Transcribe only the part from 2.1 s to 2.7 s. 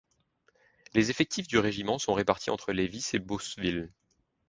répartis